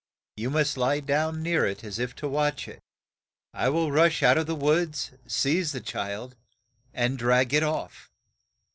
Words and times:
You 0.35 0.49
must 0.49 0.77
lie 0.77 0.99
down 0.99 1.43
near 1.43 1.63
it 1.67 1.83
as 1.83 1.99
if 1.99 2.15
to 2.15 2.27
watch 2.27 2.67
it. 2.67 2.79
I 3.53 3.69
will 3.69 3.91
rush 3.91 4.23
out 4.23 4.35
of 4.39 4.47
the 4.47 4.55
woods, 4.55 5.11
seize 5.27 5.73
the 5.73 5.79
child, 5.79 6.33
140 6.93 6.95
OLD 6.95 6.95
SULTAN 6.95 7.05
and 7.11 7.19
drag 7.19 7.53
it 7.53 7.63
off. 7.63 8.09